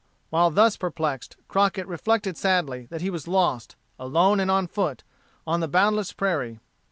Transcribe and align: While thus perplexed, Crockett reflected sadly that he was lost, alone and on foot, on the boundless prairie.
While 0.31 0.49
thus 0.49 0.77
perplexed, 0.77 1.35
Crockett 1.47 1.85
reflected 1.85 2.35
sadly 2.35 2.87
that 2.89 3.01
he 3.01 3.11
was 3.11 3.27
lost, 3.27 3.75
alone 3.99 4.39
and 4.39 4.49
on 4.49 4.65
foot, 4.65 5.03
on 5.45 5.59
the 5.59 5.67
boundless 5.67 6.11
prairie. 6.11 6.59